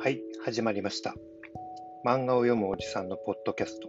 [0.00, 1.16] はい、始まりました。
[2.06, 3.88] 漫画を読むおじさんのポッドキャスト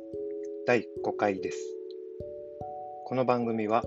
[0.66, 1.60] 第5回です。
[3.06, 3.84] この番組は、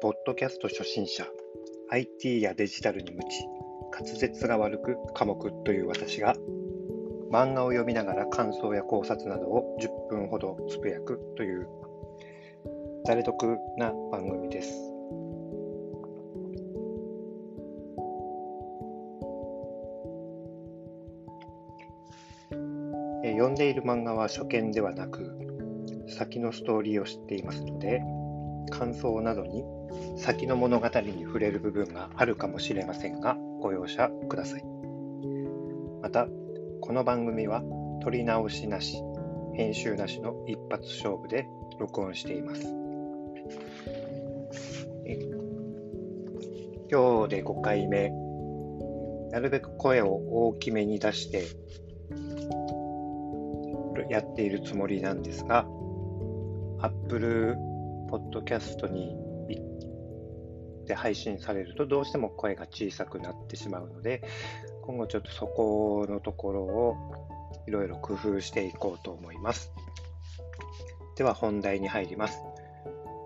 [0.00, 1.26] ポッドキャスト初心者、
[1.90, 3.26] IT やデジタルに無知、
[3.92, 6.36] 滑舌が悪く寡黙という私が、
[7.32, 11.66] 漫画を読みながら感想や考察などを10分ほどつぶやくという、
[13.04, 14.93] 誰得な番組です。
[23.44, 25.36] 読んでいる漫画は初見ではなく、
[26.08, 28.00] 先のストーリーを知っていますので、
[28.70, 29.62] 感想などに
[30.16, 34.64] 先の物語に触れる部分があるかもしれませんが、ご容赦ください。
[36.00, 36.26] また、
[36.80, 37.62] この番組は
[38.02, 38.96] 撮り直しなし、
[39.52, 41.46] 編集なしの一発勝負で
[41.78, 42.62] 録音しています。
[45.04, 45.18] え
[46.90, 48.10] 今日で5回目、
[49.32, 51.42] なるべく声を大きめに出して
[54.08, 55.66] やっているつもりなんですが、
[56.80, 57.56] Apple
[58.10, 59.24] Podcast に
[60.84, 64.22] で配信されるとどうしても声が小さくなってしまうので、
[64.82, 66.96] 今後ちょっとそこのところを
[67.66, 69.72] いろいろ工夫していこうと思います。
[71.16, 72.42] では本題に入ります。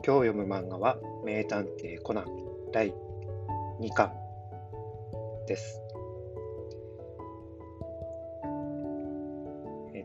[0.07, 2.27] 今日読む漫画は名探偵コナン
[2.73, 2.95] 第
[3.81, 4.13] 2巻
[5.47, 5.88] です。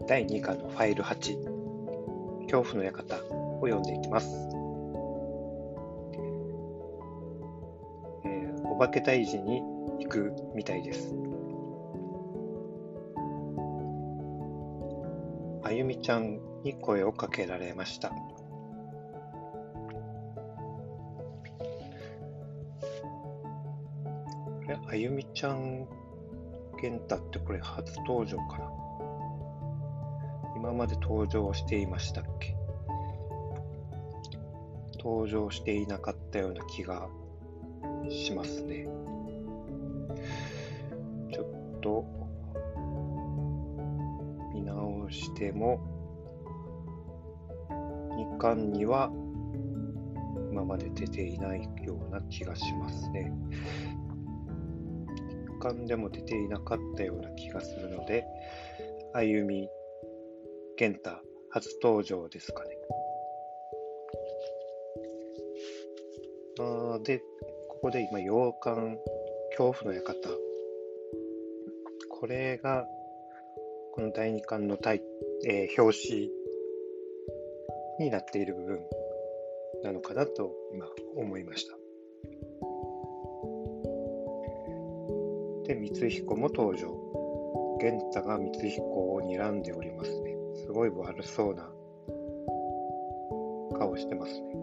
[0.05, 4.27] 第2巻のファイル8、恐怖の館を読んでいきます。
[8.25, 9.61] えーお化け退治に
[9.99, 11.13] 行くみたいです。
[15.63, 18.11] あゆみちゃんに声をかけられました。
[24.89, 25.87] あゆみちゃん、
[26.81, 28.82] 健太ってこれ初登場かな？
[30.73, 32.55] 今まで登場していましたっけ？
[34.97, 37.07] 登場していなかったような気が
[38.09, 38.87] しますね。
[41.31, 42.03] ちょっと
[44.55, 45.79] 見直しても
[47.69, 49.11] 2巻には
[50.49, 53.31] 今まで出ていないような気がしますね。
[55.59, 58.25] 1巻でも出ていなかったような気がするので、
[59.13, 59.69] あゆみ
[60.83, 61.11] 健太
[61.51, 62.77] 初登場ですかね。
[66.59, 67.19] あで、
[67.69, 68.97] ここで今、洋館
[69.57, 70.13] 恐怖の館。
[72.09, 72.85] これが、
[73.93, 75.01] この第2巻のタイ、
[75.47, 76.29] えー表紙
[77.99, 78.79] になっている部分
[79.85, 81.77] なのかなと今思いました。
[85.65, 86.89] で、光彦も登場。
[87.79, 90.03] 玄太が光彦を睨んでおりま。
[90.03, 90.22] す
[90.73, 91.69] ごい悪そうな
[93.77, 94.53] 顔してますね。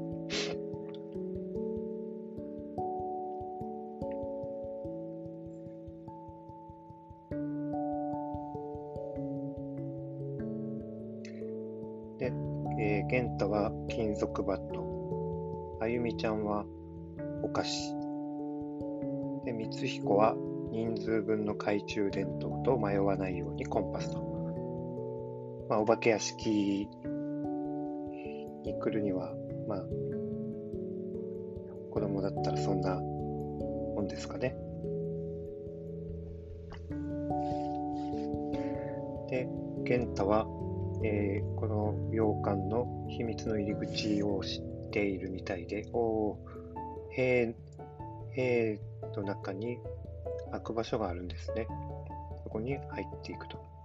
[12.19, 12.33] で、
[12.79, 15.79] えー、玄太は金属バット。
[15.81, 16.67] あゆみちゃんは
[17.43, 17.95] お菓子。
[19.45, 20.37] で、光彦は
[20.71, 24.30] 人数分の懐中電灯と迷わないようにコンパスと。
[25.71, 26.89] まあ、お化け屋敷
[28.65, 29.33] に来るには、
[29.69, 29.85] まあ、
[31.93, 34.57] 子供だったらそんなもんですかね。
[39.31, 39.49] で、
[39.85, 40.45] 玄太は、
[41.05, 46.37] えーこの洋館の秘密の入り口を知っているみたいで、おー、
[47.11, 47.55] 塀、
[48.33, 48.81] 塀
[49.15, 49.79] の中に
[50.51, 51.67] 開く場所があるんですね。
[52.43, 53.80] そこに入っていくと。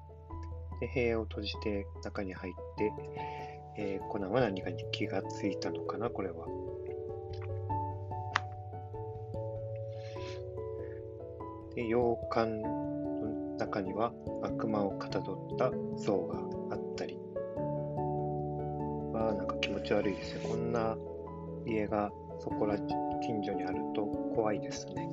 [0.80, 2.92] で、塀を閉じて中に入って、
[3.78, 6.48] えーコナンは何かに気がついたのかな、これは。
[11.76, 14.14] で、洋館の中には
[14.44, 16.40] 悪魔をかたどった像が
[16.72, 17.18] あったり。
[19.14, 20.48] わあ、なんか気持ち悪いですね。
[20.48, 20.98] こんな
[21.66, 24.06] 家がそこら近所にあると
[24.36, 25.10] 怖いですね。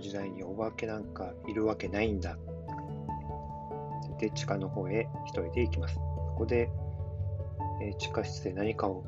[0.00, 2.36] 時代にお化けなんかいるわけないんだ。
[4.18, 5.94] で、地下の方へ一人で行きます。
[5.94, 6.00] そ
[6.36, 6.70] こで、
[7.82, 9.04] えー地下室で何かを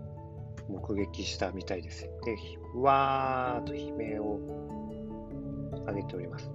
[0.69, 2.03] 目撃したみたいです。
[2.25, 2.37] で、
[2.75, 4.41] うわーと悲鳴を
[5.87, 6.51] 上げております。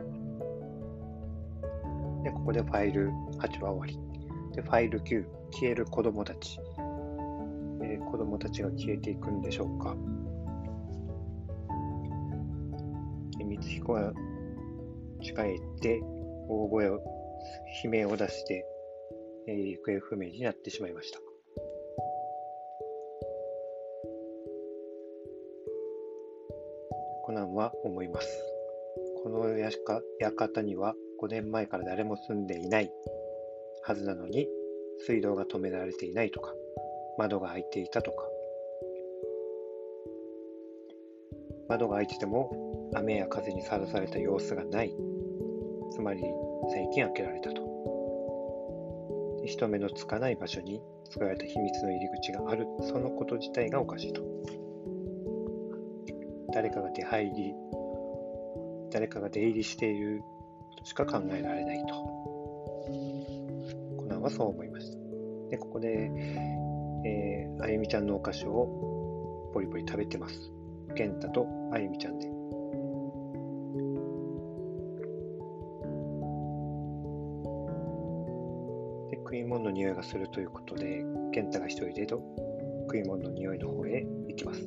[2.23, 3.99] で、ここでファイル8は終わり。
[4.55, 6.59] で、ファイル Q、消える子供たち。
[7.81, 9.95] えー、子供たちが消えていくんでしょうか。
[13.37, 14.13] 光彦が
[15.21, 16.01] 近へ行って
[16.47, 17.01] 大声を、
[17.83, 18.65] 悲鳴を出して、
[19.47, 21.19] えー、行方不明になってしまいました。
[27.23, 28.27] コナンは思います。
[29.23, 29.49] この
[30.19, 32.91] 館には5年前から誰も住んでいない
[33.83, 34.47] はずなのに
[35.05, 36.53] 水道が止められていないとか
[37.17, 38.23] 窓が開いていたとか
[41.69, 44.95] 窓が開いてても雨や風にさらされた様子がない。
[45.91, 46.23] つまり
[46.71, 47.65] 最近開けられたと。
[49.45, 52.67] 人目のつかない場所に作られた秘密の入り口がある。
[52.81, 54.21] そのこと自体がおかしいと。
[56.53, 57.53] 誰かが出入り
[58.91, 60.21] 誰かが出入りしている。
[60.77, 61.93] としか考えられないと。
[63.97, 64.97] コナンはそう思いました。
[65.49, 66.11] でここで、
[67.05, 70.51] えー、あゆみちゃんのお菓子をポリポリ食べてます。
[70.95, 72.37] 健太とあゆみちゃんで
[79.27, 81.03] 食い物の匂いがするということで、
[81.33, 82.21] 健太が一人でと
[82.83, 84.65] 食い物の匂いの方へ行きます。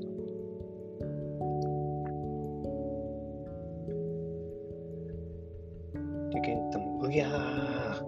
[6.31, 7.99] で、健太も、うぎゃー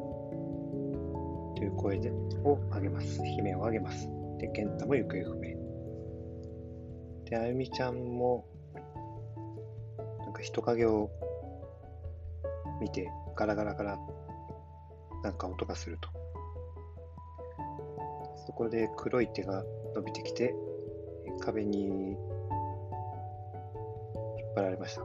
[1.57, 2.11] という声で
[2.45, 3.23] を上げます。
[3.25, 4.07] 悲鳴を上げます。
[4.37, 5.57] で、健太も行方不明。
[7.31, 8.45] で、あゆみちゃんも、
[10.43, 11.09] 人影を
[12.81, 13.99] 見て、ガラガラガラ、
[15.23, 16.09] なんか音がすると。
[18.47, 20.53] そこで黒い手が伸びてきて、
[21.41, 22.19] 壁に引っ
[24.57, 25.03] 張られました。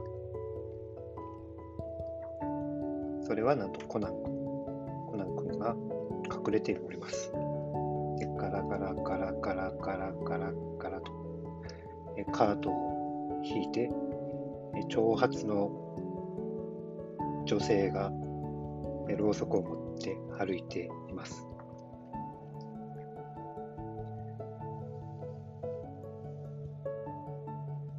[3.24, 4.24] それはなんとコナン君。
[5.06, 5.76] コナン君が
[6.34, 7.30] 隠れております。
[8.18, 11.12] でガラガラガラガラガラガラガラと
[12.32, 13.88] カートを引いて
[14.88, 15.70] 長髪の
[17.46, 18.10] 女性が
[19.16, 21.46] ろうそくを持って歩いています。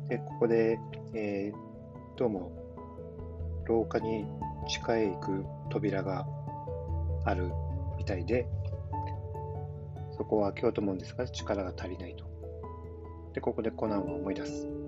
[0.07, 0.79] で、ここで、
[1.13, 2.51] えー、どうも、
[3.65, 4.25] 廊下に
[4.67, 6.25] 地下へ行く扉が
[7.25, 7.51] ある
[7.97, 8.47] みたいで、
[10.17, 12.25] そこを開けようと思うんですが、力が足りないと。
[13.33, 14.78] で、ここでコナンは思い出す。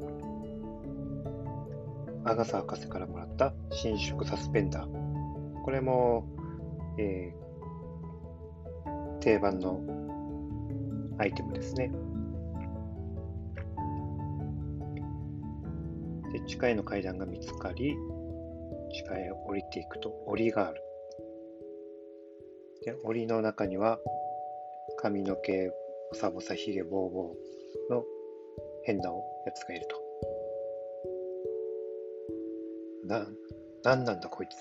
[2.23, 5.63] アガサ博士からもらった伸縮サスペンダー。
[5.63, 6.25] これも、
[6.97, 9.81] えー、定番の
[11.17, 11.91] アイテムですね。
[16.31, 17.95] で、地下への階段が見つかり、
[18.93, 20.81] 地下へ降りていくと檻がある。
[22.85, 23.99] で、檻の中には
[24.97, 25.71] 髪の毛、
[26.11, 27.35] ボサボサ、ひげぼうぼ
[27.89, 28.03] うの
[28.83, 29.15] 変なや
[29.53, 30.10] つがいると。
[33.11, 33.27] な、
[33.83, 34.55] なんなんだこいつ。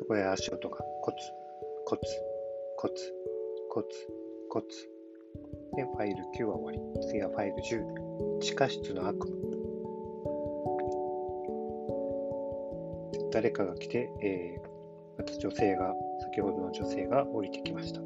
[0.00, 1.16] そこへ足音がコツ、
[1.84, 2.02] コツ、
[2.76, 3.12] コツ、
[3.70, 3.88] コツ、
[4.50, 4.66] コツ。
[5.76, 7.06] で、ファイル9は終わり。
[7.06, 8.38] 次はファイル10。
[8.40, 9.36] 地下室の悪夢。
[13.30, 15.94] 誰かが来て、えー、また女性が、
[16.32, 18.00] 先ほどの女性が降りてきました。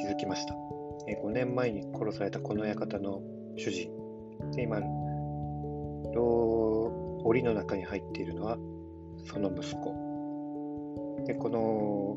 [0.00, 0.54] 気づきました。
[1.08, 3.20] えー、5年前に殺されたこの館の
[3.56, 3.90] 主人。
[4.52, 4.78] で、今、
[7.24, 8.56] 檻の中に入っているのは
[9.24, 11.24] その息子。
[11.26, 12.16] で、この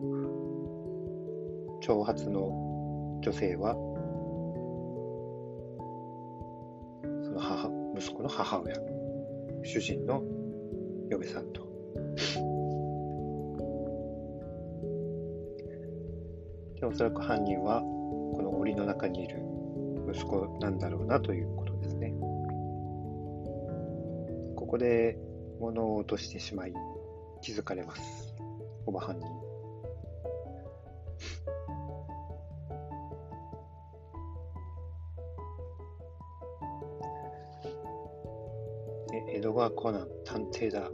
[1.81, 3.73] 長髪の女性は、
[7.23, 8.75] その母、息子の母親、
[9.63, 10.23] 主人の
[11.09, 11.67] 嫁さんと。
[16.81, 19.37] で、おそらく犯人は、この檻の中にいる
[20.11, 22.11] 息子なんだろうなということですね。
[24.55, 25.17] ここで
[25.59, 26.73] 物を落としてしまい、
[27.41, 28.35] 気づかれます。
[28.87, 29.25] おばはんに。
[39.33, 40.89] 江戸川コナン探偵だ。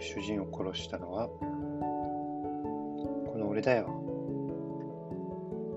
[0.00, 1.38] 主人を殺したのはこ
[3.36, 3.86] の俺だよ。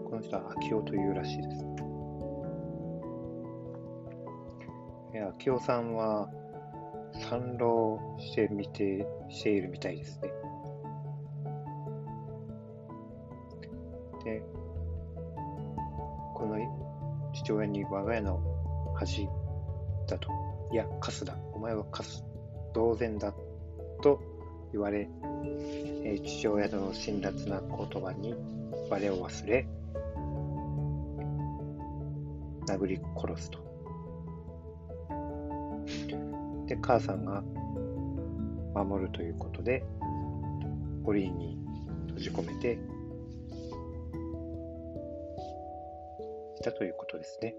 [0.10, 1.66] この人は秋夫というらしいです。
[5.42, 6.30] 秋夫さんは
[7.30, 10.30] 参浪してみて、しているみたいですね。
[14.24, 14.44] で、
[16.36, 16.58] この
[17.34, 18.40] 父親に我が家の
[18.96, 19.28] 恥
[20.08, 20.30] だと、
[20.72, 22.24] いや、カスだ、お前はカス、
[22.74, 23.34] 同然だ
[24.02, 24.20] と
[24.72, 25.08] 言われ、
[26.04, 28.34] え、父親の辛辣な言葉に
[28.90, 29.68] 我を忘れ、
[32.68, 33.60] 殴り殺すと。
[36.68, 37.44] で、母さんが
[38.74, 39.84] 守るということで、
[41.06, 41.58] 檻に
[42.08, 42.80] 閉じ込めて
[46.60, 47.56] いたということですね。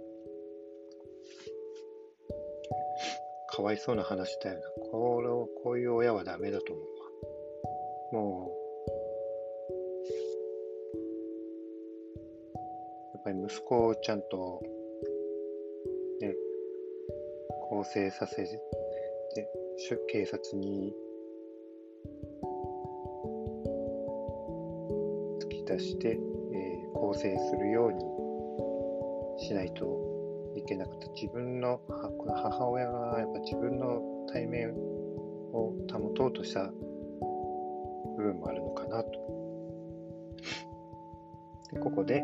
[3.55, 4.63] かわいそうな話だよな。
[4.91, 6.87] これを、こういう親はダメだと思う
[8.17, 8.23] わ。
[8.23, 8.63] もう、
[13.13, 14.63] やっぱり息子をちゃんと、
[16.23, 16.35] ね、
[17.69, 18.59] 更生させて、
[20.09, 20.95] 警察に
[25.41, 30.12] 突き出して、えー、更生するようにしないと
[30.63, 34.01] いけなくて、自分の母親がやっぱ自分の
[34.33, 36.73] 対面を保とうとした
[38.17, 39.11] 部分もあるのかなと。
[41.73, 42.23] でここで、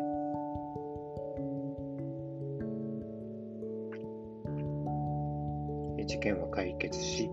[6.05, 7.29] 事件は解決し、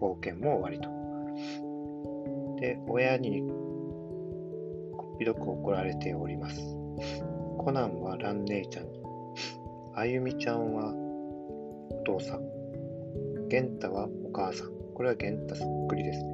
[0.00, 0.88] 冒険も終わりと。
[2.60, 3.42] で、親に
[4.96, 6.76] こっぴどく怒られております。
[7.58, 9.01] コナンは蘭姉ちゃんに、
[9.94, 14.68] あゆみちゃんはお父さん、玄太はお母さん。
[14.94, 16.32] これは玄太そっくりですね。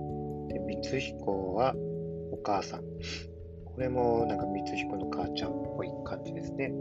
[0.49, 1.75] で、光彦は
[2.31, 2.83] お母さん。
[3.65, 6.73] これもなんか光彦の母ちゃんっぽい感じですね。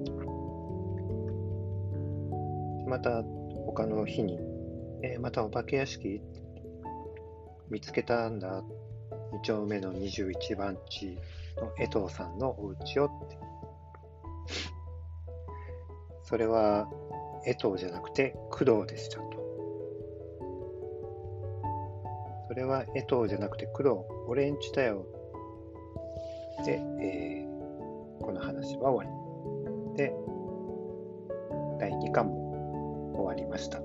[2.88, 3.24] また
[3.66, 4.40] 他の日に、
[5.02, 6.22] えー、またお化け屋敷
[7.72, 8.64] 見つけたんだ。
[9.34, 11.18] 2丁目の21番地
[11.58, 13.47] の江藤さんのお家をって。
[16.28, 16.90] それは
[17.46, 19.24] 江藤じゃなくて工藤でしたと。
[22.50, 23.96] それは江藤じゃなくて工藤、
[24.28, 25.06] 俺んちだよ。
[26.66, 29.16] で、えー、この話は終わ
[29.94, 29.96] り。
[29.96, 30.14] で、
[31.80, 33.80] 第2巻も終わりました。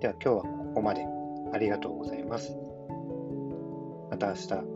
[0.00, 1.06] では今日はここまで。
[1.52, 2.56] ありがとうございます。
[4.10, 4.75] また明日